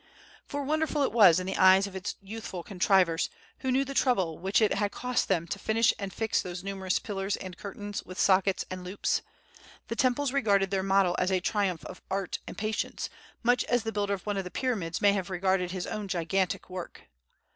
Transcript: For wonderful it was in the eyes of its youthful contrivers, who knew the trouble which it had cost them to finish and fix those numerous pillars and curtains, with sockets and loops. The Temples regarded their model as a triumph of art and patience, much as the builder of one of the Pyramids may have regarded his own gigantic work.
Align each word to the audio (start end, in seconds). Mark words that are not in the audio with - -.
For 0.47 0.63
wonderful 0.63 1.03
it 1.03 1.11
was 1.11 1.39
in 1.39 1.45
the 1.45 1.57
eyes 1.59 1.85
of 1.85 1.95
its 1.95 2.15
youthful 2.23 2.63
contrivers, 2.63 3.29
who 3.59 3.71
knew 3.71 3.85
the 3.85 3.93
trouble 3.93 4.39
which 4.39 4.59
it 4.59 4.73
had 4.73 4.91
cost 4.91 5.27
them 5.27 5.45
to 5.49 5.59
finish 5.59 5.93
and 5.99 6.11
fix 6.11 6.41
those 6.41 6.63
numerous 6.63 6.97
pillars 6.97 7.35
and 7.37 7.55
curtains, 7.55 8.01
with 8.01 8.19
sockets 8.19 8.65
and 8.71 8.83
loops. 8.83 9.21
The 9.89 9.95
Temples 9.95 10.33
regarded 10.33 10.71
their 10.71 10.81
model 10.81 11.15
as 11.19 11.29
a 11.31 11.39
triumph 11.39 11.85
of 11.85 12.01
art 12.09 12.39
and 12.47 12.57
patience, 12.57 13.11
much 13.43 13.63
as 13.65 13.83
the 13.83 13.91
builder 13.91 14.15
of 14.15 14.25
one 14.25 14.37
of 14.37 14.43
the 14.43 14.49
Pyramids 14.49 15.01
may 15.01 15.13
have 15.13 15.29
regarded 15.29 15.69
his 15.69 15.85
own 15.85 16.07
gigantic 16.07 16.67
work. 16.67 17.01